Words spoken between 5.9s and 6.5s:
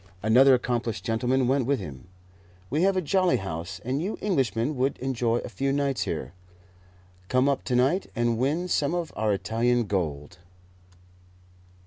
here.